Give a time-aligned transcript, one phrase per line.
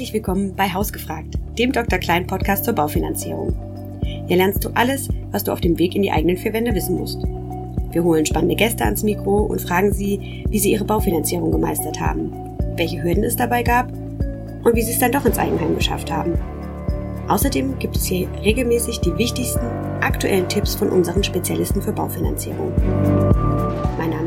[0.00, 1.98] Herzlich willkommen bei Hausgefragt, dem Dr.
[1.98, 3.52] Klein Podcast zur Baufinanzierung.
[4.26, 6.96] Hier lernst du alles, was du auf dem Weg in die eigenen vier Wände wissen
[6.96, 7.22] musst.
[7.92, 12.32] Wir holen spannende Gäste ans Mikro und fragen sie, wie sie ihre Baufinanzierung gemeistert haben,
[12.78, 13.92] welche Hürden es dabei gab
[14.64, 16.32] und wie sie es dann doch ins Eigenheim geschafft haben.
[17.28, 19.66] Außerdem gibt es hier regelmäßig die wichtigsten
[20.00, 22.72] aktuellen Tipps von unseren Spezialisten für Baufinanzierung.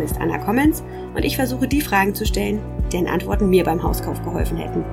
[0.03, 0.83] Ist Anna Kommens
[1.15, 2.61] und ich versuche die Fragen zu stellen,
[2.91, 4.83] deren Antworten mir beim Hauskauf geholfen hätten.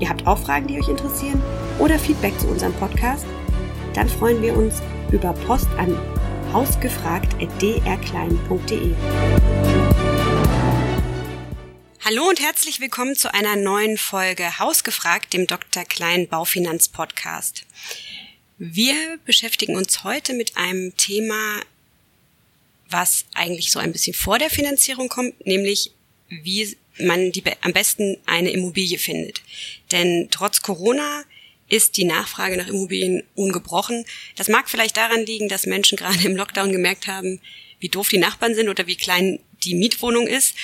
[0.00, 1.42] Ihr habt auch Fragen, die euch interessieren
[1.78, 3.26] oder Feedback zu unserem Podcast?
[3.92, 4.80] Dann freuen wir uns
[5.12, 5.94] über Post an
[6.52, 8.94] hausgefragt.drklein.de.
[12.04, 15.84] Hallo und herzlich willkommen zu einer neuen Folge Hausgefragt, dem Dr.
[15.84, 17.66] Klein Baufinanz Podcast.
[18.58, 21.60] Wir beschäftigen uns heute mit einem Thema,
[22.88, 25.92] was eigentlich so ein bisschen vor der Finanzierung kommt, nämlich
[26.28, 29.42] wie man die, am besten eine Immobilie findet.
[29.92, 31.24] Denn trotz Corona
[31.68, 34.04] ist die Nachfrage nach Immobilien ungebrochen.
[34.36, 37.40] Das mag vielleicht daran liegen, dass Menschen gerade im Lockdown gemerkt haben,
[37.80, 40.54] wie doof die Nachbarn sind oder wie klein die Mietwohnung ist.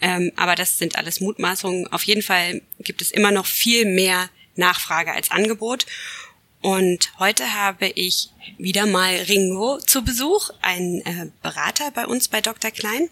[0.00, 1.86] Ähm, aber das sind alles Mutmaßungen.
[1.92, 5.86] Auf jeden Fall gibt es immer noch viel mehr Nachfrage als Angebot.
[6.62, 12.42] Und heute habe ich wieder mal Ringo zu Besuch, ein äh, Berater bei uns bei
[12.42, 12.70] Dr.
[12.70, 13.08] Klein.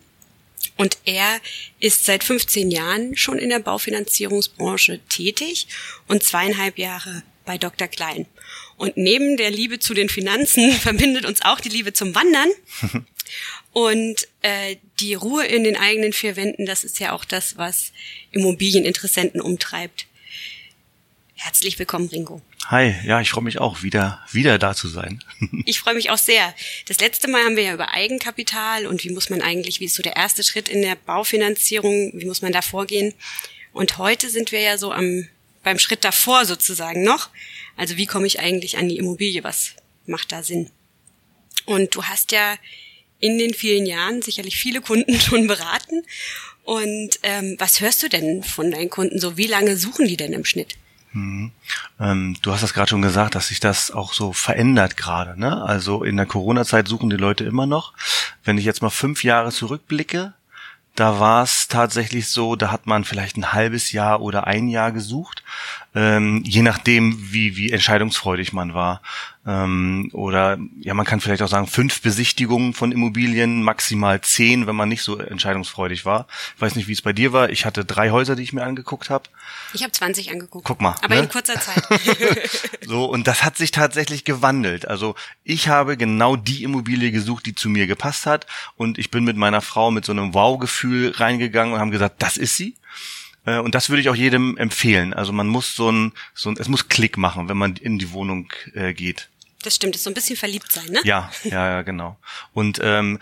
[0.77, 1.41] Und er
[1.81, 5.67] ist seit 15 Jahren schon in der Baufinanzierungsbranche tätig
[6.09, 7.89] und zweieinhalb Jahre bei Dr.
[7.89, 8.27] Klein.
[8.77, 12.51] Und neben der Liebe zu den Finanzen verbindet uns auch die Liebe zum Wandern.
[13.73, 17.93] Und äh, die Ruhe in den eigenen vier Wänden, das ist ja auch das, was
[18.33, 20.07] Immobilieninteressenten umtreibt.
[21.35, 22.41] Herzlich willkommen, Ringo.
[22.71, 25.25] Hi, ja, ich freue mich auch, wieder, wieder da zu sein.
[25.65, 26.55] ich freue mich auch sehr.
[26.85, 29.95] Das letzte Mal haben wir ja über Eigenkapital und wie muss man eigentlich, wie ist
[29.95, 33.15] so der erste Schritt in der Baufinanzierung, wie muss man da vorgehen.
[33.73, 35.27] Und heute sind wir ja so am,
[35.63, 37.31] beim Schritt davor sozusagen noch.
[37.79, 39.43] Also wie komme ich eigentlich an die Immobilie?
[39.43, 39.73] Was
[40.05, 40.69] macht da Sinn?
[41.65, 42.59] Und du hast ja
[43.19, 46.05] in den vielen Jahren sicherlich viele Kunden schon beraten.
[46.65, 49.39] Und ähm, was hörst du denn von deinen Kunden so?
[49.39, 50.77] Wie lange suchen die denn im Schnitt?
[51.19, 51.53] Mhm.
[52.01, 55.39] Ähm, du hast das gerade schon gesagt, dass sich das auch so verändert gerade.
[55.39, 55.63] Ne?
[55.63, 57.93] Also in der Corona-Zeit suchen die Leute immer noch.
[58.45, 60.33] Wenn ich jetzt mal fünf Jahre zurückblicke,
[60.95, 64.91] da war es tatsächlich so, da hat man vielleicht ein halbes Jahr oder ein Jahr
[64.91, 65.45] gesucht,
[65.95, 69.03] ähm, je nachdem, wie, wie entscheidungsfreudig man war.
[69.47, 74.77] Ähm, oder ja, man kann vielleicht auch sagen, fünf Besichtigungen von Immobilien, maximal zehn, wenn
[74.77, 76.27] man nicht so entscheidungsfreudig war.
[76.55, 77.49] Ich weiß nicht, wie es bei dir war.
[77.49, 79.25] Ich hatte drei Häuser, die ich mir angeguckt habe.
[79.73, 80.67] Ich habe 20 angeguckt.
[80.67, 80.97] Guck mal.
[81.03, 81.23] Aber ne?
[81.23, 81.83] in kurzer Zeit.
[82.87, 84.87] so, und das hat sich tatsächlich gewandelt.
[84.87, 88.47] Also ich habe genau die Immobilie gesucht, die zu mir gepasst hat.
[88.77, 92.37] Und ich bin mit meiner Frau mit so einem Wow-Gefühl reingegangen und haben gesagt, das
[92.37, 92.77] ist sie.
[93.49, 95.15] Äh, und das würde ich auch jedem empfehlen.
[95.15, 98.13] Also man muss so ein, so ein, es muss Klick machen, wenn man in die
[98.13, 99.29] Wohnung äh, geht.
[99.63, 101.01] Das stimmt, ist so ein bisschen verliebt sein, ne?
[101.05, 102.17] Ja, ja, ja, genau.
[102.53, 103.19] Und ähm,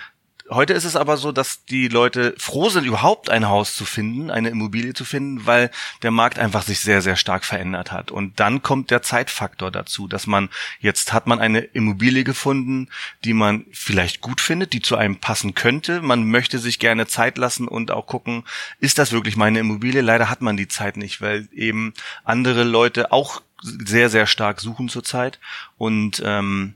[0.48, 4.30] Heute ist es aber so, dass die Leute froh sind, überhaupt ein Haus zu finden,
[4.30, 8.12] eine Immobilie zu finden, weil der Markt einfach sich sehr, sehr stark verändert hat.
[8.12, 10.48] Und dann kommt der Zeitfaktor dazu, dass man
[10.78, 12.88] jetzt hat man eine Immobilie gefunden,
[13.24, 16.00] die man vielleicht gut findet, die zu einem passen könnte.
[16.00, 18.44] Man möchte sich gerne Zeit lassen und auch gucken,
[18.78, 20.00] ist das wirklich meine Immobilie?
[20.00, 21.92] Leider hat man die Zeit nicht, weil eben
[22.22, 25.40] andere Leute auch sehr, sehr stark suchen zurzeit
[25.76, 26.74] und ähm,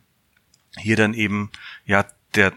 [0.77, 1.51] hier dann eben
[1.87, 2.05] ja
[2.35, 2.53] der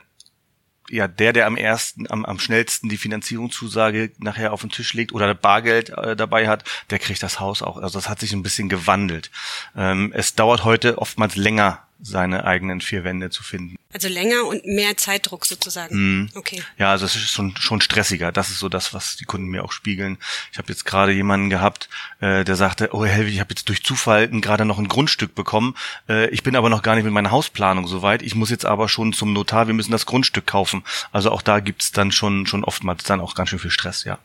[0.94, 5.12] ja der, der am ersten, am, am schnellsten die Finanzierungszusage nachher auf den Tisch legt
[5.14, 7.78] oder Bargeld äh, dabei hat, der kriegt das Haus auch.
[7.78, 9.32] Also das hat sich ein bisschen gewandelt.
[9.76, 13.78] Ähm, es dauert heute oftmals länger, seine eigenen vier Wände zu finden.
[13.94, 15.96] Also länger und mehr Zeitdruck sozusagen.
[15.96, 16.30] Mhm.
[16.36, 16.62] Okay.
[16.78, 18.32] Ja, also es ist schon, schon stressiger.
[18.32, 20.18] Das ist so das, was die Kunden mir auch spiegeln.
[20.52, 23.84] Ich habe jetzt gerade jemanden gehabt, äh, der sagte, oh Helwig, ich habe jetzt durch
[23.84, 25.76] Zufall gerade noch ein Grundstück bekommen.
[26.10, 28.22] Äh, ich bin aber noch gar nicht mit meiner Hausplanung soweit.
[28.22, 30.84] Ich muss jetzt aber schon zum Notar, wir müssen das Grundstück kaufen.
[31.12, 34.20] Also auch da gibt's dann schon, schon oftmals dann auch ganz schön viel Stress, ja.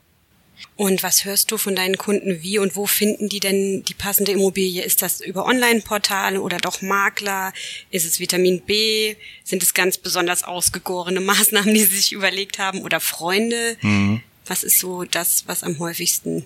[0.77, 2.43] Und was hörst du von deinen Kunden?
[2.43, 4.83] Wie und wo finden die denn die passende Immobilie?
[4.83, 7.53] Ist das über Online-Portale oder doch Makler?
[7.91, 9.17] Ist es Vitamin B?
[9.45, 12.83] Sind es ganz besonders ausgegorene Maßnahmen, die sie sich überlegt haben?
[12.83, 13.77] Oder Freunde?
[13.83, 14.23] Mhm.
[14.47, 16.45] Was ist so das, was am häufigsten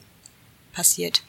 [0.72, 1.22] passiert?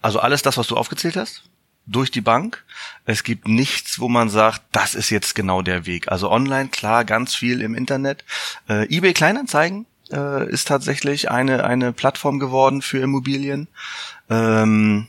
[0.00, 1.44] Also alles das, was du aufgezählt hast?
[1.84, 2.64] durch die Bank.
[3.06, 6.12] Es gibt nichts, wo man sagt, das ist jetzt genau der Weg.
[6.12, 8.24] Also online, klar, ganz viel im Internet.
[8.68, 13.68] Äh, eBay Kleinanzeigen äh, ist tatsächlich eine, eine Plattform geworden für Immobilien.
[14.30, 15.08] Ähm,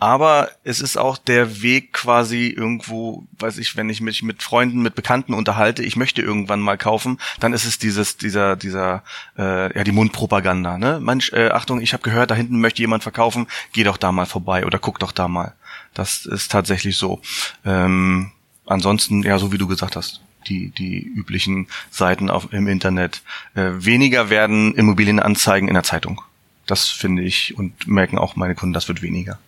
[0.00, 4.80] aber es ist auch der Weg quasi irgendwo, weiß ich, wenn ich mich mit Freunden,
[4.80, 9.04] mit Bekannten unterhalte, ich möchte irgendwann mal kaufen, dann ist es dieses, dieser, dieser,
[9.36, 10.78] äh, ja die Mundpropaganda.
[10.78, 11.00] Ne?
[11.00, 14.24] Mensch, äh, Achtung, ich habe gehört, da hinten möchte jemand verkaufen, geh doch da mal
[14.24, 15.52] vorbei oder guck doch da mal.
[15.92, 17.20] Das ist tatsächlich so.
[17.66, 18.32] Ähm,
[18.64, 23.22] ansonsten, ja, so wie du gesagt hast, die, die üblichen Seiten auf, im Internet.
[23.54, 26.22] Äh, weniger werden Immobilienanzeigen in der Zeitung.
[26.66, 29.38] Das finde ich und merken auch meine Kunden, das wird weniger.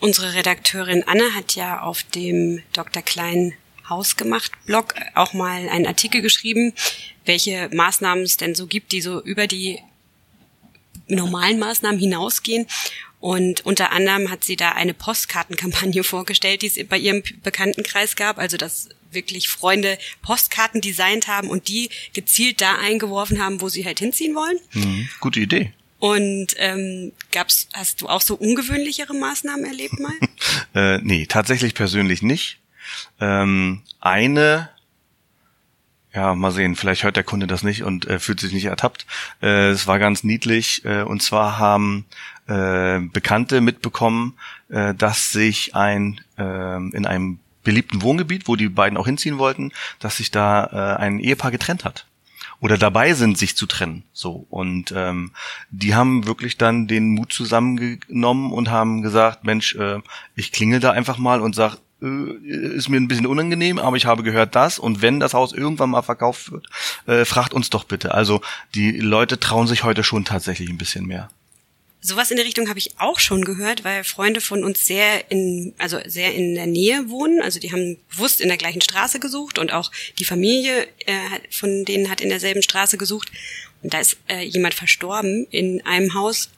[0.00, 3.02] Unsere Redakteurin Anne hat ja auf dem Dr.
[3.02, 3.54] Klein
[3.88, 6.72] Hausgemacht Blog auch mal einen Artikel geschrieben,
[7.24, 9.78] welche Maßnahmen es denn so gibt, die so über die
[11.06, 12.66] normalen Maßnahmen hinausgehen.
[13.20, 18.38] Und unter anderem hat sie da eine Postkartenkampagne vorgestellt, die es bei ihrem Bekanntenkreis gab,
[18.38, 23.84] also dass wirklich Freunde Postkarten designt haben und die gezielt da eingeworfen haben, wo sie
[23.84, 24.58] halt hinziehen wollen.
[24.72, 25.72] Mhm, gute Idee.
[26.02, 30.14] Und ähm, gab's, hast du auch so ungewöhnlichere Maßnahmen erlebt mal?
[30.74, 32.58] äh, nee, tatsächlich persönlich nicht.
[33.20, 34.68] Ähm, eine,
[36.12, 39.06] ja, mal sehen, vielleicht hört der Kunde das nicht und äh, fühlt sich nicht ertappt.
[39.40, 40.84] Äh, es war ganz niedlich.
[40.84, 42.06] Äh, und zwar haben
[42.48, 44.36] äh, Bekannte mitbekommen,
[44.70, 49.72] äh, dass sich ein äh, in einem beliebten Wohngebiet, wo die beiden auch hinziehen wollten,
[49.98, 52.06] dass sich da äh, ein Ehepaar getrennt hat
[52.62, 54.04] oder dabei sind, sich zu trennen.
[54.12, 55.32] So und ähm,
[55.70, 60.00] die haben wirklich dann den Mut zusammengenommen und haben gesagt, Mensch, äh,
[60.36, 64.06] ich klingel da einfach mal und sag, äh, ist mir ein bisschen unangenehm, aber ich
[64.06, 66.68] habe gehört das und wenn das Haus irgendwann mal verkauft wird,
[67.06, 68.14] äh, fragt uns doch bitte.
[68.14, 68.40] Also
[68.76, 71.30] die Leute trauen sich heute schon tatsächlich ein bisschen mehr.
[72.04, 75.72] Sowas in der Richtung habe ich auch schon gehört, weil Freunde von uns sehr in,
[75.78, 77.40] also sehr in der Nähe wohnen.
[77.40, 81.12] Also die haben bewusst in der gleichen Straße gesucht und auch die Familie äh,
[81.48, 83.30] von denen hat in derselben Straße gesucht.
[83.84, 86.50] Und da ist äh, jemand verstorben in einem Haus.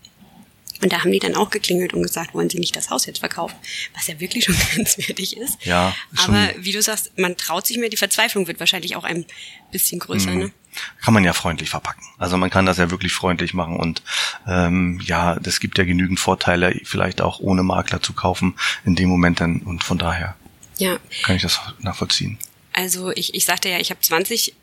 [0.82, 3.18] Und da haben die dann auch geklingelt und gesagt, wollen sie nicht das Haus jetzt
[3.18, 3.54] verkaufen?
[3.94, 5.58] Was ja wirklich schon grenzwertig ist.
[5.64, 5.94] Ja.
[6.16, 9.26] Aber wie du sagst, man traut sich mehr, die Verzweiflung wird wahrscheinlich auch ein
[9.70, 10.38] bisschen größer, mhm.
[10.38, 10.52] ne?
[11.02, 12.04] Kann man ja freundlich verpacken.
[12.18, 14.02] Also man kann das ja wirklich freundlich machen und
[14.46, 18.54] ähm, ja, es gibt ja genügend Vorteile, vielleicht auch ohne Makler zu kaufen
[18.84, 20.36] in dem Moment dann und von daher
[20.78, 20.98] ja.
[21.22, 22.38] kann ich das nachvollziehen.
[22.72, 24.54] Also ich, ich sagte ja, ich habe 20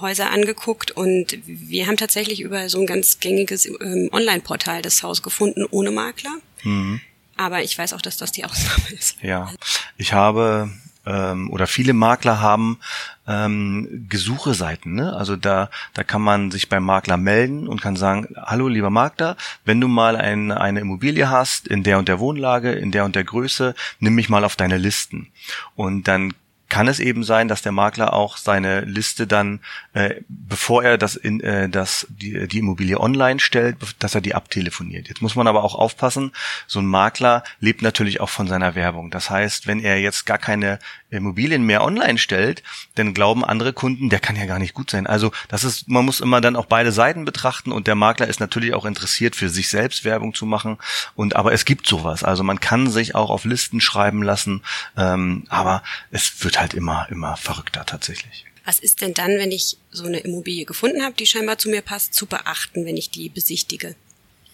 [0.00, 5.22] Häuser angeguckt und wir haben tatsächlich über so ein ganz gängiges ähm, Online-Portal das Haus
[5.22, 6.36] gefunden ohne Makler.
[6.62, 7.00] Mhm.
[7.36, 9.16] Aber ich weiß auch, dass das die Ausnahme ist.
[9.22, 9.52] Ja,
[9.96, 10.70] ich habe
[11.06, 12.78] ähm, oder viele Makler haben
[13.26, 14.94] ähm, Gesucheseiten.
[14.94, 15.14] Ne?
[15.14, 19.36] Also da, da kann man sich beim Makler melden und kann sagen, hallo lieber Makler,
[19.64, 23.16] wenn du mal ein, eine Immobilie hast in der und der Wohnlage, in der und
[23.16, 25.28] der Größe, nimm mich mal auf deine Listen.
[25.74, 26.34] Und dann
[26.70, 29.60] kann es eben sein, dass der Makler auch seine Liste dann,
[29.92, 34.34] äh, bevor er das in äh, das die, die Immobilie online stellt, dass er die
[34.34, 35.08] abtelefoniert.
[35.08, 36.32] Jetzt muss man aber auch aufpassen,
[36.66, 39.10] so ein Makler lebt natürlich auch von seiner Werbung.
[39.10, 40.78] Das heißt, wenn er jetzt gar keine
[41.10, 42.62] Immobilien mehr online stellt,
[42.94, 45.06] dann glauben andere Kunden, der kann ja gar nicht gut sein.
[45.06, 48.40] Also das ist, man muss immer dann auch beide Seiten betrachten und der Makler ist
[48.40, 50.78] natürlich auch interessiert, für sich selbst Werbung zu machen.
[51.16, 52.22] Und aber es gibt sowas.
[52.22, 54.62] Also man kann sich auch auf Listen schreiben lassen,
[54.96, 58.49] ähm, aber es wird halt immer, immer verrückter tatsächlich.
[58.64, 61.82] Was ist denn dann, wenn ich so eine Immobilie gefunden habe, die scheinbar zu mir
[61.82, 63.94] passt, zu beachten, wenn ich die besichtige?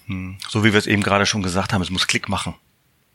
[0.07, 0.39] Hm.
[0.49, 2.55] So wie wir es eben gerade schon gesagt haben, es muss Klick machen.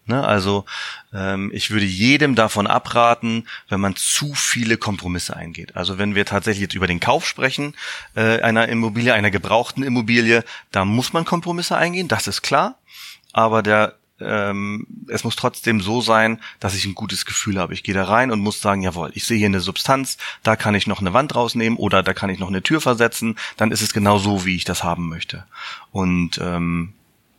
[0.06, 0.26] Ne?
[0.26, 0.66] Also
[1.14, 5.76] ähm, ich würde jedem davon abraten, wenn man zu viele Kompromisse eingeht.
[5.76, 7.76] Also wenn wir tatsächlich jetzt über den Kauf sprechen,
[8.16, 12.80] äh, einer Immobilie, einer gebrauchten Immobilie, da muss man Kompromisse eingehen, das ist klar.
[13.32, 17.74] Aber der ähm, es muss trotzdem so sein, dass ich ein gutes Gefühl habe.
[17.74, 20.76] Ich gehe da rein und muss sagen, jawohl, ich sehe hier eine Substanz, da kann
[20.76, 23.82] ich noch eine Wand rausnehmen oder da kann ich noch eine Tür versetzen, dann ist
[23.82, 25.46] es genau so, wie ich das haben möchte.
[25.92, 26.94] Und ähm,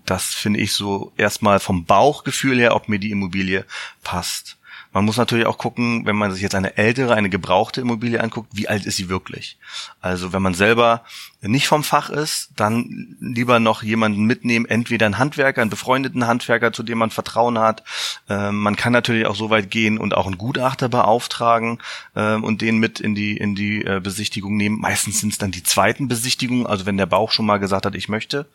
[0.05, 3.65] das finde ich so erstmal vom Bauchgefühl her, ob mir die Immobilie
[4.03, 4.59] passt.
[4.93, 8.51] Man muss natürlich auch gucken, wenn man sich jetzt eine ältere, eine gebrauchte Immobilie anguckt,
[8.53, 9.57] wie alt ist sie wirklich?
[10.01, 11.05] Also wenn man selber
[11.43, 16.73] nicht vom Fach ist, dann lieber noch jemanden mitnehmen, entweder einen Handwerker, einen befreundeten Handwerker,
[16.73, 17.83] zu dem man Vertrauen hat.
[18.29, 21.79] Ähm, man kann natürlich auch so weit gehen und auch einen Gutachter beauftragen
[22.15, 24.79] ähm, und den mit in die in die äh, Besichtigung nehmen.
[24.79, 27.97] Meistens sind es dann die zweiten Besichtigungen, also wenn der Bauch schon mal gesagt hat,
[27.97, 28.47] ich möchte.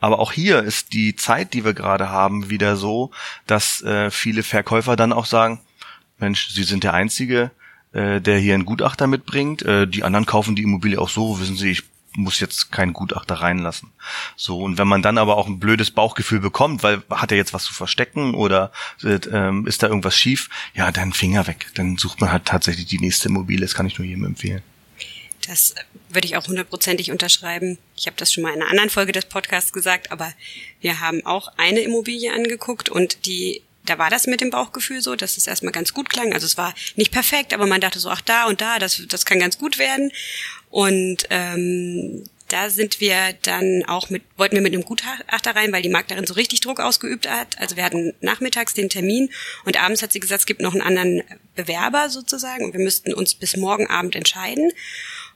[0.00, 3.12] Aber auch hier ist die Zeit, die wir gerade haben, wieder so,
[3.46, 5.60] dass äh, viele Verkäufer dann auch sagen,
[6.18, 7.50] Mensch, Sie sind der Einzige,
[7.92, 9.62] äh, der hier einen Gutachter mitbringt.
[9.62, 11.82] Äh, die anderen kaufen die Immobilie auch so, wissen Sie, ich
[12.16, 13.92] muss jetzt keinen Gutachter reinlassen.
[14.36, 17.52] So, und wenn man dann aber auch ein blödes Bauchgefühl bekommt, weil hat er jetzt
[17.52, 19.18] was zu verstecken oder äh,
[19.66, 21.66] ist da irgendwas schief, ja, dann Finger weg.
[21.74, 24.62] Dann sucht man halt tatsächlich die nächste Immobilie, das kann ich nur jedem empfehlen.
[25.46, 25.74] Das
[26.08, 27.78] würde ich auch hundertprozentig unterschreiben.
[27.96, 30.32] Ich habe das schon mal in einer anderen Folge des Podcasts gesagt, aber
[30.80, 35.14] wir haben auch eine Immobilie angeguckt und die da war das mit dem Bauchgefühl so,
[35.14, 36.32] dass es erstmal ganz gut klang.
[36.32, 39.24] Also es war nicht perfekt, aber man dachte so, ach da und da, das, das
[39.24, 40.10] kann ganz gut werden.
[40.76, 45.80] Und ähm, da sind wir dann auch mit, wollten wir mit einem Gutachter rein, weil
[45.80, 47.58] die Maklerin so richtig Druck ausgeübt hat.
[47.58, 49.30] Also wir hatten nachmittags den Termin
[49.64, 51.22] und abends hat sie gesagt, es gibt noch einen anderen
[51.54, 54.70] Bewerber sozusagen und wir müssten uns bis morgen Abend entscheiden.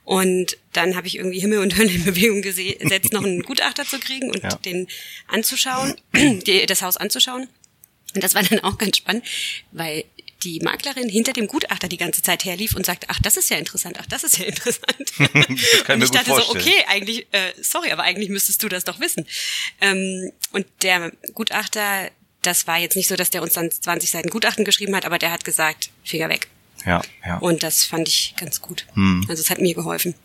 [0.03, 3.99] Und dann habe ich irgendwie Himmel und Hölle in Bewegung gesetzt, noch einen Gutachter zu
[3.99, 4.55] kriegen und ja.
[4.57, 4.85] den
[5.27, 5.95] anzuschauen,
[6.67, 7.47] das Haus anzuschauen.
[8.13, 9.25] Und das war dann auch ganz spannend,
[9.71, 10.03] weil
[10.43, 13.57] die Maklerin hinter dem Gutachter die ganze Zeit herlief und sagte, ach, das ist ja
[13.57, 14.85] interessant, ach, das ist ja interessant.
[14.99, 15.07] das
[15.85, 18.99] kann und ich dachte so, okay, eigentlich, äh, sorry, aber eigentlich müsstest du das doch
[18.99, 19.25] wissen.
[19.79, 22.09] Ähm, und der Gutachter,
[22.41, 25.19] das war jetzt nicht so, dass der uns dann 20 Seiten Gutachten geschrieben hat, aber
[25.19, 26.47] der hat gesagt, Finger weg.
[26.85, 27.37] Ja, ja.
[27.37, 28.87] Und das fand ich ganz gut.
[28.93, 29.25] Hm.
[29.29, 30.15] Also es hat mir geholfen.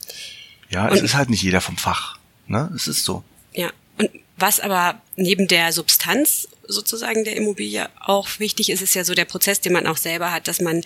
[0.70, 2.18] Ja, und, es ist halt nicht jeder vom Fach.
[2.46, 2.70] Ne?
[2.74, 3.22] Es ist so.
[3.52, 3.70] Ja.
[3.98, 9.14] Und was aber neben der Substanz sozusagen der Immobilie auch wichtig ist, ist ja so
[9.14, 10.82] der Prozess, den man auch selber hat, dass man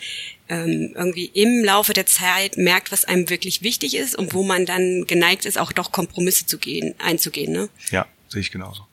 [0.49, 4.67] ähm, irgendwie im Laufe der Zeit merkt, was einem wirklich wichtig ist und wo man
[4.67, 7.53] dann geneigt ist, auch doch Kompromisse zu gehen, einzugehen.
[7.53, 7.69] Ne?
[7.91, 8.87] Ja, sehe ich genauso.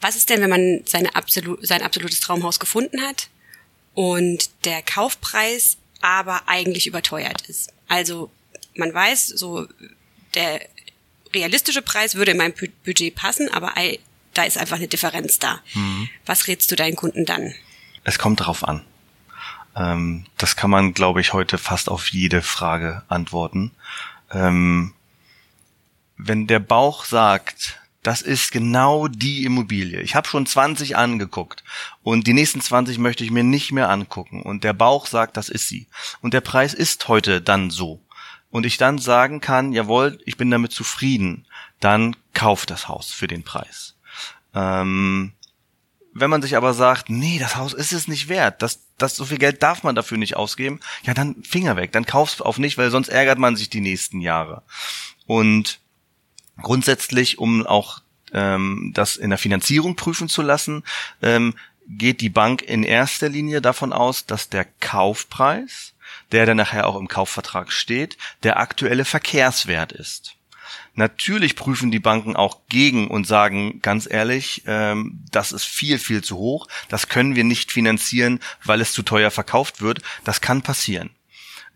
[0.00, 3.28] Was ist denn, wenn man seine absolu sein absolutes Traumhaus gefunden hat
[3.94, 7.72] und der Kaufpreis aber eigentlich überteuert ist?
[7.88, 8.30] Also
[8.74, 9.66] man weiß, so
[10.34, 10.60] der
[11.34, 13.76] realistische Preis würde in mein Budget passen, aber
[14.34, 15.60] da ist einfach eine Differenz da.
[15.74, 16.08] Mhm.
[16.26, 17.54] Was rätst du deinen Kunden dann?
[18.04, 18.84] Es kommt darauf an.
[19.76, 23.72] Ähm, das kann man, glaube ich, heute fast auf jede Frage antworten.
[24.30, 24.94] Ähm,
[26.16, 30.00] wenn der Bauch sagt, das ist genau die Immobilie.
[30.00, 31.62] Ich habe schon 20 angeguckt
[32.02, 34.42] und die nächsten 20 möchte ich mir nicht mehr angucken.
[34.42, 35.86] Und der Bauch sagt, das ist sie.
[36.20, 38.00] Und der Preis ist heute dann so.
[38.50, 41.46] Und ich dann sagen kann, jawohl, ich bin damit zufrieden,
[41.80, 43.91] dann kauft das Haus für den Preis.
[44.54, 45.32] Ähm,
[46.14, 49.24] wenn man sich aber sagt, nee, das Haus ist es nicht wert, das, das so
[49.24, 52.76] viel Geld darf man dafür nicht ausgeben, ja, dann Finger weg, dann kauf's auf nicht,
[52.76, 54.62] weil sonst ärgert man sich die nächsten Jahre.
[55.26, 55.80] Und
[56.60, 60.84] grundsätzlich, um auch ähm, das in der Finanzierung prüfen zu lassen,
[61.22, 61.54] ähm,
[61.88, 65.94] geht die Bank in erster Linie davon aus, dass der Kaufpreis,
[66.30, 70.36] der dann nachher auch im Kaufvertrag steht, der aktuelle Verkehrswert ist.
[70.94, 76.22] Natürlich prüfen die Banken auch gegen und sagen ganz ehrlich, ähm, das ist viel, viel
[76.22, 76.68] zu hoch.
[76.88, 80.00] Das können wir nicht finanzieren, weil es zu teuer verkauft wird.
[80.24, 81.10] Das kann passieren.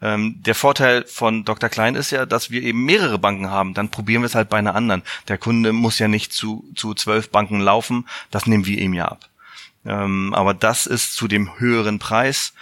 [0.03, 1.71] Ähm, der Vorteil von Dr.
[1.71, 3.73] Klein ist ja, dass wir eben mehrere Banken haben.
[3.73, 5.03] Dann probieren wir es halt bei einer anderen.
[5.29, 8.07] Der Kunde muss ja nicht zu, zu zwölf Banken laufen.
[8.31, 9.31] Das nehmen wir ihm ja ab.
[9.87, 12.53] Ähm, aber das ist zu dem höheren Preis,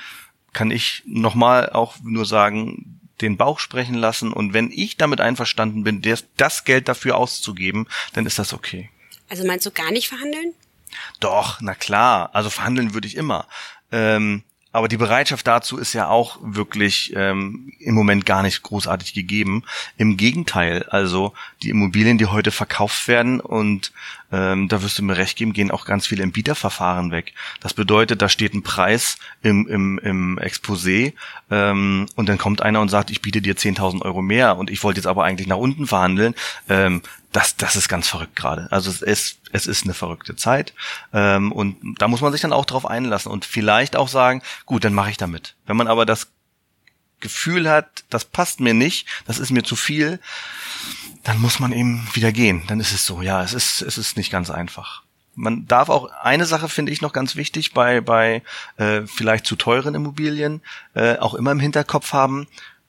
[0.53, 5.85] kann ich nochmal auch nur sagen, den Bauch sprechen lassen und wenn ich damit einverstanden
[5.85, 8.91] bin, das, das Geld dafür auszugeben, dann ist das okay.
[9.29, 10.55] Also meinst du gar nicht verhandeln?
[11.21, 12.31] Doch, na klar.
[12.33, 13.47] Also verhandeln würde ich immer.
[13.91, 14.43] Ähm,
[14.75, 19.63] aber die Bereitschaft dazu ist ja auch wirklich ähm, im Moment gar nicht großartig gegeben.
[19.99, 23.93] Im Gegenteil, also die Immobilien, die heute verkauft werden und
[24.33, 27.35] ähm, da wirst du mir recht geben, gehen auch ganz viele im Bieterverfahren weg.
[27.61, 31.13] Das bedeutet, da steht ein Preis im, im, im Exposé
[31.53, 34.83] ähm, und dann kommt einer und sagt, ich biete dir 10.000 Euro mehr und ich
[34.83, 36.35] wollte jetzt aber eigentlich nach unten verhandeln.
[36.69, 37.01] Ähm,
[37.35, 38.69] das, das ist ganz verrückt gerade.
[38.71, 40.73] Also es ist, es ist eine verrückte Zeit
[41.13, 44.85] ähm, und da muss man sich dann auch drauf einlassen und vielleicht auch sagen, gut,
[44.85, 45.57] dann mache ich damit.
[45.67, 46.29] Wenn man aber das
[47.19, 50.21] Gefühl hat, das passt mir nicht, das ist mir zu viel,
[51.25, 52.63] dann muss man eben wieder gehen.
[52.69, 53.21] Dann ist es so.
[53.21, 55.03] Ja, es ist, es ist nicht ganz einfach.
[55.35, 58.43] Man darf auch eine Sache finde ich noch ganz wichtig bei bei
[58.77, 60.63] äh, vielleicht zu teuren Immobilien
[60.95, 62.47] äh, auch immer im Hinterkopf haben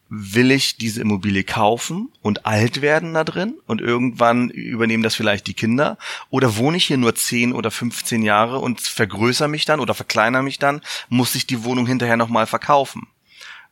[0.09, 5.47] will ich diese Immobilie kaufen und alt werden da drin und irgendwann übernehmen das vielleicht
[5.47, 5.97] die Kinder
[6.29, 10.43] oder wohne ich hier nur 10 oder 15 Jahre und vergrößere mich dann oder verkleinere
[10.43, 13.07] mich dann, muss ich die Wohnung hinterher nochmal verkaufen.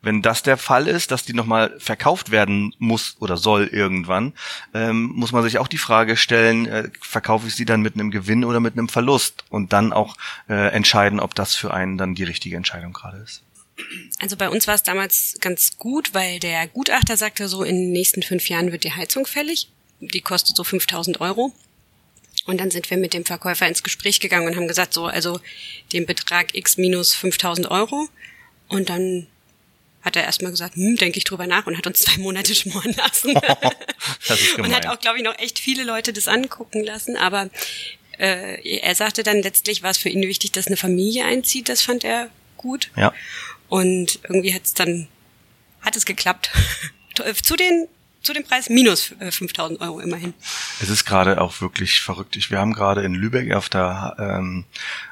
[0.01, 4.33] Wenn das der Fall ist, dass die nochmal verkauft werden muss oder soll irgendwann,
[4.73, 8.11] ähm, muss man sich auch die Frage stellen, äh, verkaufe ich sie dann mit einem
[8.11, 10.17] Gewinn oder mit einem Verlust und dann auch
[10.49, 13.43] äh, entscheiden, ob das für einen dann die richtige Entscheidung gerade ist.
[14.19, 17.91] Also bei uns war es damals ganz gut, weil der Gutachter sagte so, in den
[17.91, 19.69] nächsten fünf Jahren wird die Heizung fällig.
[19.99, 21.53] Die kostet so 5000 Euro.
[22.45, 25.39] Und dann sind wir mit dem Verkäufer ins Gespräch gegangen und haben gesagt, so, also
[25.93, 28.09] den Betrag x minus 5000 Euro.
[28.67, 29.27] Und dann
[30.01, 32.93] hat er erstmal gesagt, hm, denke ich drüber nach und hat uns zwei Monate schmoren
[32.93, 33.33] lassen.
[34.57, 37.15] und hat auch, glaube ich, noch echt viele Leute das angucken lassen.
[37.15, 37.49] Aber
[38.19, 41.69] äh, er sagte dann letztlich, war es für ihn wichtig, dass eine Familie einzieht.
[41.69, 42.91] Das fand er gut.
[42.97, 43.13] Ja.
[43.73, 45.07] Und irgendwie hat es dann,
[45.81, 46.51] hat es geklappt.
[47.43, 47.87] Zu den
[48.21, 50.33] zu dem Preis minus 5000 äh, Euro immerhin.
[50.81, 52.37] Es ist gerade auch wirklich verrückt.
[52.49, 54.63] Wir haben gerade in Lübeck auf der ähm,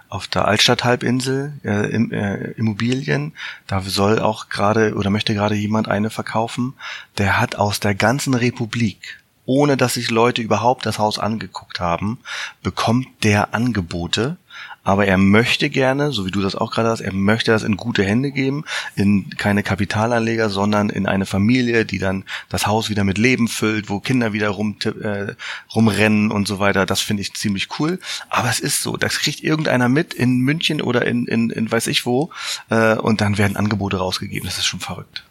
[0.07, 3.33] auf der Altstadthalbinsel äh, im, äh, Immobilien.
[3.67, 6.73] Da soll auch gerade oder möchte gerade jemand eine verkaufen.
[7.17, 12.19] Der hat aus der ganzen Republik ohne dass sich Leute überhaupt das Haus angeguckt haben,
[12.63, 14.37] bekommt der Angebote
[14.83, 17.77] aber er möchte gerne, so wie du das auch gerade hast, er möchte das in
[17.77, 23.03] gute Hände geben, in keine Kapitalanleger, sondern in eine Familie, die dann das Haus wieder
[23.03, 25.33] mit Leben füllt, wo Kinder wieder rum, äh,
[25.75, 26.85] rumrennen und so weiter.
[26.85, 27.99] Das finde ich ziemlich cool.
[28.29, 31.87] Aber es ist so, das kriegt irgendeiner mit in München oder in, in, in weiß
[31.87, 32.31] ich wo
[32.69, 34.47] äh, und dann werden Angebote rausgegeben.
[34.47, 35.23] Das ist schon verrückt.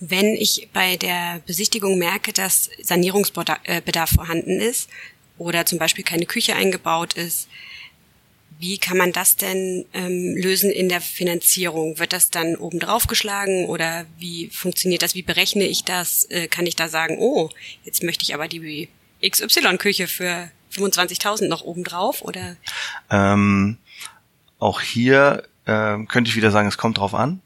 [0.00, 4.88] Wenn ich bei der Besichtigung merke, dass Sanierungsbedarf vorhanden ist
[5.38, 7.48] oder zum Beispiel keine Küche eingebaut ist,
[8.58, 11.98] wie kann man das denn ähm, lösen in der Finanzierung?
[11.98, 15.14] Wird das dann oben drauf geschlagen oder wie funktioniert das?
[15.14, 16.24] Wie berechne ich das?
[16.24, 17.50] Äh, kann ich da sagen, oh,
[17.84, 18.88] jetzt möchte ich aber die
[19.24, 22.56] XY-Küche für 25.000 noch oben drauf oder?
[23.10, 23.78] Ähm,
[24.58, 27.40] auch hier äh, könnte ich wieder sagen, es kommt drauf an.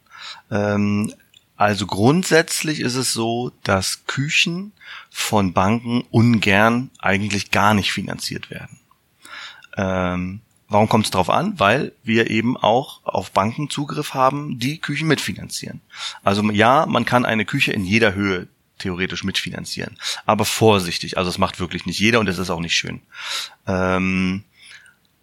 [0.51, 1.13] Ähm,
[1.57, 4.73] also grundsätzlich ist es so, dass Küchen
[5.11, 8.81] von Banken ungern eigentlich gar nicht finanziert werden.
[9.77, 10.41] Ähm,
[10.73, 11.59] Warum kommt es darauf an?
[11.59, 15.83] Weil wir eben auch auf Banken Zugriff haben, die Küchen mitfinanzieren.
[16.25, 18.49] Also ja, man kann eine Küche in jeder Höhe
[18.79, 19.99] theoretisch mitfinanzieren.
[20.25, 23.03] Aber vorsichtig, also es macht wirklich nicht jeder und es ist auch nicht schön.
[23.67, 24.45] Ähm,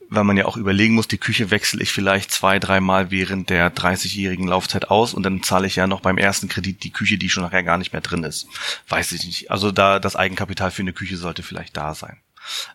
[0.10, 3.74] weil man ja auch überlegen muss, die Küche wechsle ich vielleicht zwei, dreimal während der
[3.74, 7.30] 30-jährigen Laufzeit aus und dann zahle ich ja noch beim ersten Kredit die Küche, die
[7.30, 8.48] schon nachher gar nicht mehr drin ist.
[8.88, 9.52] Weiß ich nicht.
[9.52, 12.18] Also da das Eigenkapital für eine Küche sollte vielleicht da sein.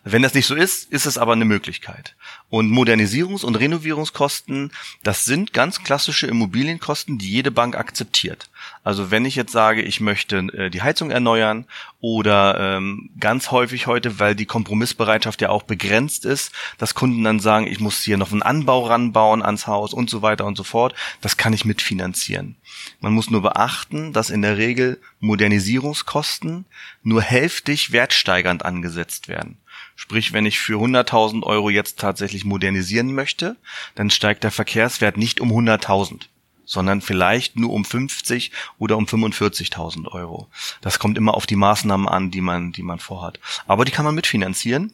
[0.03, 2.15] Wenn das nicht so ist, ist es aber eine Möglichkeit.
[2.55, 4.71] Und Modernisierungs- und Renovierungskosten,
[5.03, 8.49] das sind ganz klassische Immobilienkosten, die jede Bank akzeptiert.
[8.81, 11.65] Also wenn ich jetzt sage, ich möchte äh, die Heizung erneuern
[11.99, 17.41] oder ähm, ganz häufig heute, weil die Kompromissbereitschaft ja auch begrenzt ist, dass Kunden dann
[17.41, 20.63] sagen, ich muss hier noch einen Anbau ranbauen ans Haus und so weiter und so
[20.63, 22.55] fort, das kann ich mitfinanzieren.
[23.01, 26.63] Man muss nur beachten, dass in der Regel Modernisierungskosten
[27.03, 29.57] nur hälftig wertsteigernd angesetzt werden.
[29.95, 33.55] Sprich, wenn ich für 100.000 Euro jetzt tatsächlich modernisieren möchte,
[33.95, 36.27] dann steigt der Verkehrswert nicht um 100.000
[36.67, 40.49] sondern vielleicht nur um 50 oder um 45.000 Euro.
[40.81, 43.39] Das kommt immer auf die Maßnahmen an, die man, die man vorhat.
[43.67, 44.91] Aber die kann man mitfinanzieren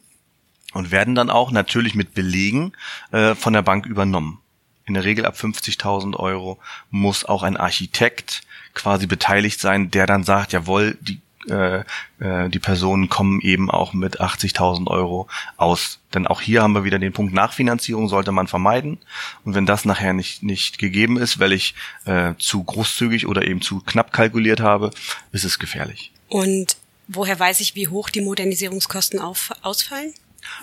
[0.74, 2.72] und werden dann auch natürlich mit Belegen
[3.10, 4.38] äh, von der Bank übernommen.
[4.84, 6.58] In der Regel ab 50.000 Euro
[6.90, 8.42] muss auch ein Architekt
[8.74, 11.80] quasi beteiligt sein, der dann sagt, jawohl, die äh,
[12.20, 15.98] äh, die Personen kommen eben auch mit 80.000 Euro aus.
[16.14, 18.98] Denn auch hier haben wir wieder den Punkt Nachfinanzierung sollte man vermeiden.
[19.44, 21.74] Und wenn das nachher nicht, nicht gegeben ist, weil ich
[22.04, 24.90] äh, zu großzügig oder eben zu knapp kalkuliert habe,
[25.32, 26.12] ist es gefährlich.
[26.28, 26.76] Und
[27.08, 30.12] woher weiß ich, wie hoch die Modernisierungskosten auf, ausfallen?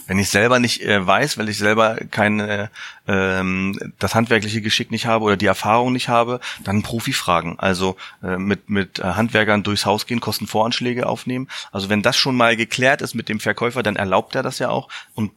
[0.07, 2.69] Wenn ich selber nicht äh, weiß, weil ich selber keine
[3.07, 7.57] ähm, das handwerkliche Geschick nicht habe oder die Erfahrung nicht habe, dann einen Profi fragen.
[7.59, 11.47] Also äh, mit mit äh, Handwerkern durchs Haus gehen, Kostenvoranschläge aufnehmen.
[11.71, 14.69] Also wenn das schon mal geklärt ist mit dem Verkäufer, dann erlaubt er das ja
[14.69, 15.31] auch und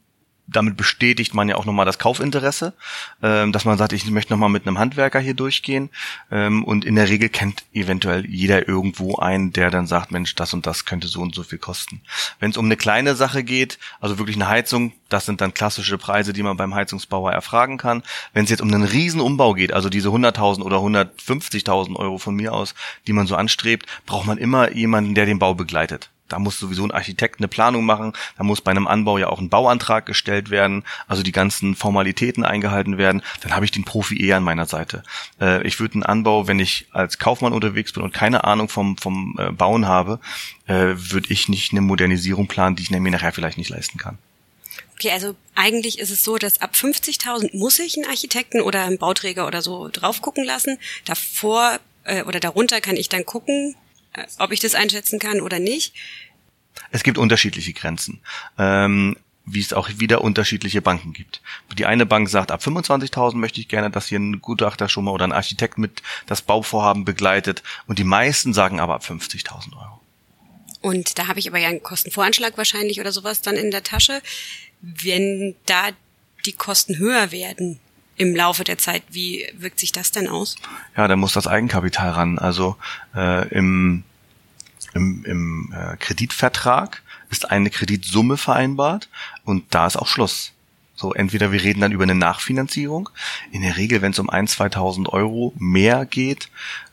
[0.47, 2.73] damit bestätigt man ja auch nochmal das Kaufinteresse,
[3.21, 5.89] ähm, dass man sagt, ich möchte nochmal mit einem Handwerker hier durchgehen.
[6.31, 10.53] Ähm, und in der Regel kennt eventuell jeder irgendwo einen, der dann sagt, Mensch, das
[10.53, 12.01] und das könnte so und so viel kosten.
[12.39, 15.97] Wenn es um eine kleine Sache geht, also wirklich eine Heizung, das sind dann klassische
[15.97, 18.03] Preise, die man beim Heizungsbauer erfragen kann.
[18.33, 22.35] Wenn es jetzt um einen riesen Umbau geht, also diese 100.000 oder 150.000 Euro von
[22.35, 22.75] mir aus,
[23.07, 26.09] die man so anstrebt, braucht man immer jemanden, der den Bau begleitet.
[26.29, 28.13] Da muss sowieso ein Architekt eine Planung machen.
[28.37, 32.43] Da muss bei einem Anbau ja auch ein Bauantrag gestellt werden, also die ganzen Formalitäten
[32.43, 33.21] eingehalten werden.
[33.41, 35.03] Dann habe ich den Profi eher an meiner Seite.
[35.39, 38.97] Äh, ich würde einen Anbau, wenn ich als Kaufmann unterwegs bin und keine Ahnung vom,
[38.97, 40.19] vom äh, Bauen habe,
[40.67, 44.17] äh, würde ich nicht eine Modernisierung planen, die ich mir nachher vielleicht nicht leisten kann.
[44.93, 48.97] Okay, also eigentlich ist es so, dass ab 50.000 muss ich einen Architekten oder einen
[48.97, 50.77] Bauträger oder so drauf gucken lassen.
[51.05, 53.75] Davor äh, oder darunter kann ich dann gucken,
[54.39, 55.93] ob ich das einschätzen kann oder nicht.
[56.91, 58.21] Es gibt unterschiedliche Grenzen.
[58.57, 61.41] Ähm, wie es auch wieder unterschiedliche Banken gibt.
[61.77, 65.11] Die eine Bank sagt, ab 25.000 möchte ich gerne, dass hier ein Gutachter schon mal
[65.11, 69.99] oder ein Architekt mit das Bauvorhaben begleitet und die meisten sagen aber ab 50.000 Euro.
[70.81, 74.21] Und da habe ich aber ja einen Kostenvoranschlag wahrscheinlich oder sowas dann in der Tasche.
[74.81, 75.89] Wenn da
[76.45, 77.79] die Kosten höher werden
[78.15, 80.55] im Laufe der Zeit, wie wirkt sich das denn aus?
[80.95, 82.39] Ja, da muss das Eigenkapital ran.
[82.39, 82.75] Also
[83.15, 84.03] äh, im
[84.93, 89.09] im, im äh, Kreditvertrag ist eine Kreditsumme vereinbart
[89.43, 90.51] und da ist auch Schluss.
[90.95, 93.09] So, entweder wir reden dann über eine Nachfinanzierung.
[93.51, 96.49] In der Regel, wenn es um ein, 2.000 Euro mehr geht,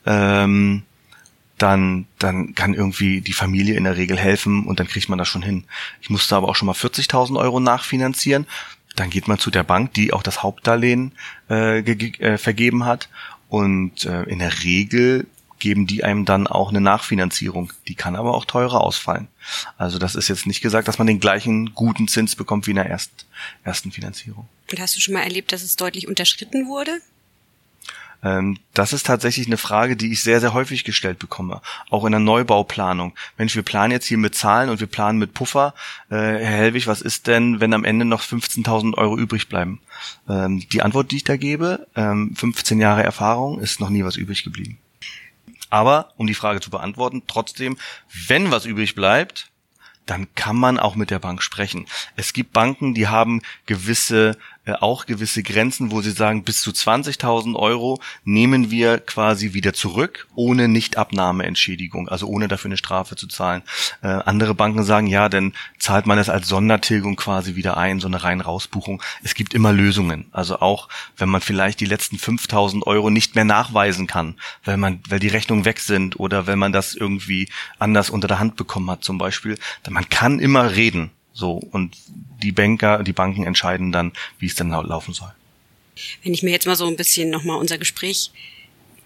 [0.06, 0.82] ähm,
[1.58, 5.28] dann, dann kann irgendwie die Familie in der Regel helfen und dann kriegt man das
[5.28, 5.64] schon hin.
[6.00, 8.46] Ich musste aber auch schon mal 40.000 Euro nachfinanzieren.
[9.00, 11.12] Dann geht man zu der Bank, die auch das Hauptdarlehen
[11.48, 13.08] äh, äh, vergeben hat.
[13.48, 15.26] Und äh, in der Regel
[15.58, 17.72] geben die einem dann auch eine Nachfinanzierung.
[17.88, 19.28] Die kann aber auch teurer ausfallen.
[19.78, 22.76] Also das ist jetzt nicht gesagt, dass man den gleichen guten Zins bekommt wie in
[22.76, 23.24] der erst,
[23.64, 24.46] ersten Finanzierung.
[24.70, 27.00] Und hast du schon mal erlebt, dass es deutlich unterschritten wurde?
[28.22, 31.60] Ähm, das ist tatsächlich eine Frage, die ich sehr, sehr häufig gestellt bekomme.
[31.88, 33.14] Auch in der Neubauplanung.
[33.38, 35.74] Mensch, wir planen jetzt hier mit Zahlen und wir planen mit Puffer.
[36.10, 39.80] Äh, Herr Helwig, was ist denn, wenn am Ende noch 15.000 Euro übrig bleiben?
[40.28, 44.16] Ähm, die Antwort, die ich da gebe, 15 ähm, Jahre Erfahrung, ist noch nie was
[44.16, 44.78] übrig geblieben.
[45.70, 47.76] Aber, um die Frage zu beantworten, trotzdem,
[48.26, 49.50] wenn was übrig bleibt,
[50.06, 51.86] dann kann man auch mit der Bank sprechen.
[52.16, 56.70] Es gibt Banken, die haben gewisse äh, auch gewisse Grenzen, wo sie sagen, bis zu
[56.70, 63.26] 20.000 Euro nehmen wir quasi wieder zurück, ohne Nichtabnahmeentschädigung, also ohne dafür eine Strafe zu
[63.26, 63.62] zahlen.
[64.02, 68.06] Äh, andere Banken sagen, ja, dann zahlt man es als Sondertilgung quasi wieder ein, so
[68.06, 69.02] eine rein Rausbuchung.
[69.22, 70.26] Es gibt immer Lösungen.
[70.30, 75.00] Also auch, wenn man vielleicht die letzten 5.000 Euro nicht mehr nachweisen kann, weil man,
[75.08, 78.90] weil die Rechnungen weg sind oder wenn man das irgendwie anders unter der Hand bekommen
[78.90, 81.10] hat zum Beispiel, dann man kann immer reden.
[81.32, 81.96] So, und
[82.42, 85.32] die Banker, die Banken entscheiden dann, wie es dann laufen soll.
[86.22, 88.30] Wenn ich mir jetzt mal so ein bisschen nochmal unser Gespräch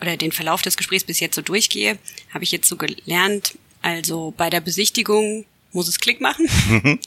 [0.00, 1.98] oder den Verlauf des Gesprächs bis jetzt so durchgehe,
[2.32, 6.48] habe ich jetzt so gelernt, also bei der Besichtigung muss es Klick machen.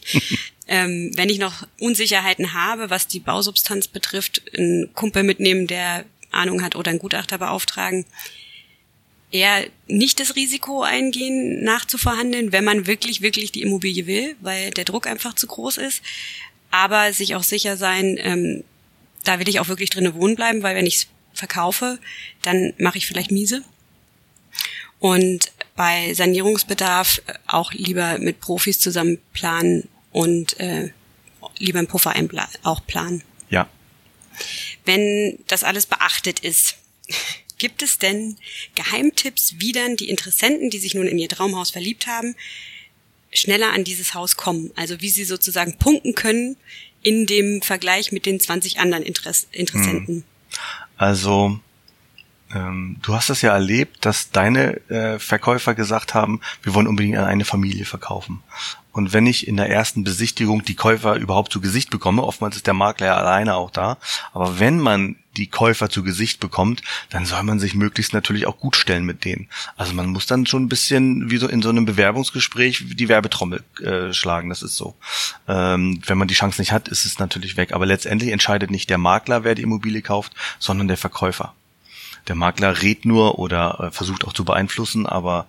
[0.67, 6.61] ähm, wenn ich noch Unsicherheiten habe, was die Bausubstanz betrifft, einen Kumpel mitnehmen, der Ahnung
[6.61, 8.05] hat oder einen Gutachter beauftragen
[9.31, 14.85] eher nicht das Risiko eingehen, nachzuverhandeln, wenn man wirklich, wirklich die Immobilie will, weil der
[14.85, 16.01] Druck einfach zu groß ist.
[16.71, 18.63] Aber sich auch sicher sein, ähm,
[19.23, 21.99] da will ich auch wirklich drinnen wohnen bleiben, weil wenn ich es verkaufe,
[22.41, 23.63] dann mache ich vielleicht miese.
[24.99, 30.91] Und bei Sanierungsbedarf auch lieber mit Profis zusammen planen und äh,
[31.59, 32.13] lieber einen Puffer
[32.63, 33.23] auch planen.
[33.49, 33.69] Ja.
[34.85, 36.77] Wenn das alles beachtet ist,
[37.57, 38.37] Gibt es denn
[38.75, 42.35] Geheimtipps, wie dann die Interessenten, die sich nun in ihr Traumhaus verliebt haben,
[43.33, 44.71] schneller an dieses Haus kommen?
[44.75, 46.57] Also wie sie sozusagen punkten können
[47.01, 50.17] in dem Vergleich mit den 20 anderen Interess Interessenten?
[50.17, 50.23] Hm.
[50.97, 51.59] Also
[52.53, 57.17] ähm, du hast es ja erlebt, dass deine äh, Verkäufer gesagt haben, wir wollen unbedingt
[57.17, 58.41] an eine Familie verkaufen.
[58.97, 62.65] Und wenn ich in der ersten Besichtigung die Käufer überhaupt zu Gesicht bekomme, oftmals ist
[62.65, 63.97] der Makler ja alleine auch da,
[64.33, 66.81] aber wenn man die Käufer zu Gesicht bekommt,
[67.11, 69.49] dann soll man sich möglichst natürlich auch gut stellen mit denen.
[69.75, 73.63] Also man muss dann schon ein bisschen wie so in so einem Bewerbungsgespräch die Werbetrommel
[73.83, 74.95] äh, schlagen, das ist so.
[75.47, 77.73] Ähm, wenn man die Chance nicht hat, ist es natürlich weg.
[77.73, 81.53] Aber letztendlich entscheidet nicht der Makler, wer die Immobilie kauft, sondern der Verkäufer.
[82.27, 85.45] Der Makler rät nur oder äh, versucht auch zu beeinflussen, aber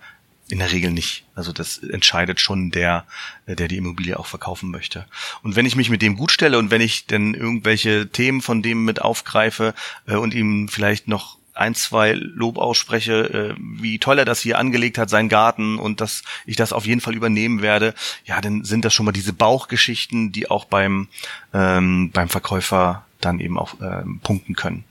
[0.49, 1.25] in der Regel nicht.
[1.35, 3.05] Also das entscheidet schon der,
[3.45, 5.05] äh, der die Immobilie auch verkaufen möchte.
[5.43, 8.61] Und wenn ich mich mit dem gut stelle und wenn ich denn irgendwelche Themen von
[8.61, 9.73] dem mit aufgreife
[10.07, 14.57] äh, und ihm vielleicht noch ein, zwei Lob ausspreche, äh, wie toll er das hier
[14.57, 17.93] angelegt hat, sein Garten und dass ich das auf jeden Fall übernehmen werde,
[18.25, 21.09] ja, dann sind das schon mal diese Bauchgeschichten, die auch beim,
[21.53, 24.85] ähm, beim Verkäufer dann eben auch ähm, punkten können.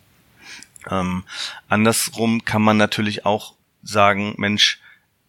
[0.90, 1.25] Ähm,
[1.68, 4.81] andersrum kann man natürlich auch sagen, Mensch,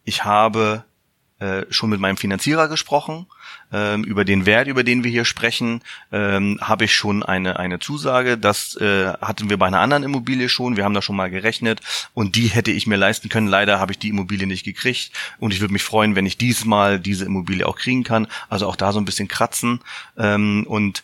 [0.09, 0.83] ich habe
[1.37, 3.27] äh, schon mit meinem Finanzierer gesprochen.
[3.71, 7.79] Ähm, über den Wert, über den wir hier sprechen, ähm, habe ich schon eine, eine
[7.79, 8.37] Zusage.
[8.37, 10.77] Das äh, hatten wir bei einer anderen Immobilie schon.
[10.77, 11.79] Wir haben da schon mal gerechnet
[12.15, 13.47] und die hätte ich mir leisten können.
[13.47, 16.99] Leider habe ich die Immobilie nicht gekriegt und ich würde mich freuen, wenn ich diesmal
[16.99, 18.27] diese Immobilie auch kriegen kann.
[18.49, 19.79] Also auch da so ein bisschen kratzen.
[20.17, 21.03] Ähm, und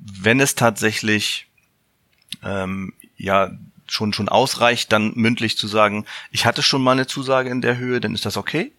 [0.00, 1.46] wenn es tatsächlich
[2.42, 3.50] ähm, ja
[3.86, 7.78] schon, schon ausreicht, dann mündlich zu sagen, ich hatte schon mal eine Zusage in der
[7.78, 8.72] Höhe, dann ist das okay.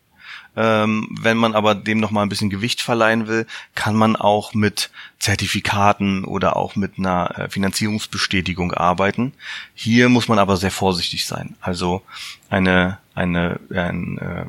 [0.55, 4.55] Ähm, wenn man aber dem noch mal ein bisschen Gewicht verleihen will, kann man auch
[4.55, 4.89] mit
[5.19, 9.33] Zertifikaten oder auch mit einer äh, Finanzierungsbestätigung arbeiten.
[9.75, 11.55] Hier muss man aber sehr vorsichtig sein.
[11.61, 12.01] Also
[12.49, 14.45] eine, eine, ein, äh,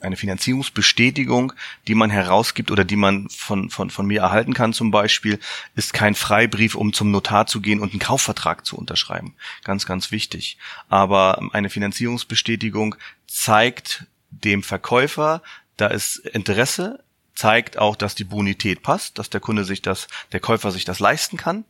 [0.00, 1.52] eine Finanzierungsbestätigung,
[1.86, 5.38] die man herausgibt oder die man von, von, von mir erhalten kann zum Beispiel,
[5.76, 9.34] ist kein Freibrief, um zum Notar zu gehen und einen Kaufvertrag zu unterschreiben.
[9.64, 10.58] Ganz, ganz wichtig.
[10.88, 15.42] Aber eine Finanzierungsbestätigung zeigt dem Verkäufer,
[15.76, 17.02] da ist Interesse,
[17.34, 21.00] zeigt auch, dass die Bonität passt, dass der Kunde sich das, der Käufer sich das
[21.00, 21.64] leisten kann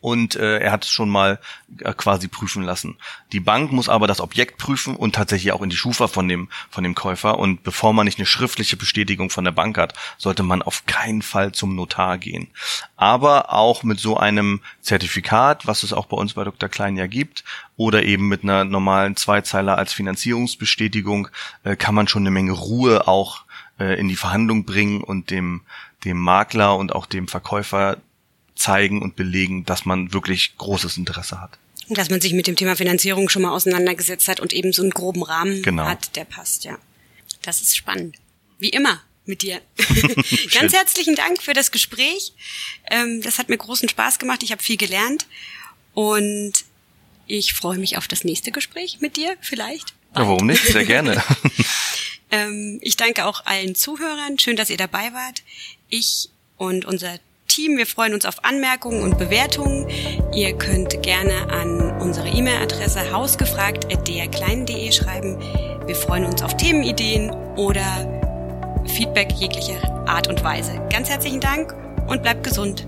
[0.00, 1.38] und äh, er hat es schon mal
[1.78, 2.96] äh, quasi prüfen lassen.
[3.32, 6.48] Die Bank muss aber das Objekt prüfen und tatsächlich auch in die Schufa von dem
[6.70, 10.42] von dem Käufer und bevor man nicht eine schriftliche Bestätigung von der Bank hat, sollte
[10.42, 12.48] man auf keinen Fall zum Notar gehen.
[12.96, 16.68] Aber auch mit so einem Zertifikat, was es auch bei uns bei Dr.
[16.68, 17.44] Klein ja gibt,
[17.76, 21.28] oder eben mit einer normalen Zweizeiler als Finanzierungsbestätigung,
[21.64, 23.44] äh, kann man schon eine Menge Ruhe auch
[23.78, 25.62] äh, in die Verhandlung bringen und dem
[26.04, 27.98] dem Makler und auch dem Verkäufer
[28.54, 31.58] zeigen und belegen, dass man wirklich großes Interesse hat.
[31.88, 34.82] Und dass man sich mit dem Thema Finanzierung schon mal auseinandergesetzt hat und eben so
[34.82, 35.84] einen groben Rahmen genau.
[35.84, 36.78] hat, der passt, ja.
[37.42, 38.16] Das ist spannend.
[38.58, 39.60] Wie immer mit dir.
[40.52, 42.32] Ganz herzlichen Dank für das Gespräch.
[42.90, 44.42] Ähm, das hat mir großen Spaß gemacht.
[44.42, 45.26] Ich habe viel gelernt
[45.94, 46.52] und
[47.26, 49.94] ich freue mich auf das nächste Gespräch mit dir vielleicht.
[50.14, 50.64] Ja, warum nicht?
[50.64, 51.22] Sehr gerne.
[52.32, 54.38] Ähm, ich danke auch allen Zuhörern.
[54.38, 55.42] Schön, dass ihr dabei wart.
[55.90, 57.18] Ich und unser
[57.52, 57.76] Team.
[57.76, 59.86] Wir freuen uns auf Anmerkungen und Bewertungen.
[60.34, 65.38] Ihr könnt gerne an unsere E-Mail-Adresse hausgefragt.drklein.de schreiben.
[65.86, 67.84] Wir freuen uns auf Themenideen oder
[68.86, 70.80] Feedback jeglicher Art und Weise.
[70.90, 71.74] Ganz herzlichen Dank
[72.06, 72.86] und bleibt gesund.